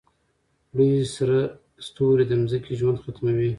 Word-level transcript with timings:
لوی 0.75 0.91
سره 1.15 1.37
ستوری 1.87 2.25
د 2.27 2.31
ځمکې 2.51 2.73
ژوند 2.79 2.97
ختموي. 3.03 3.49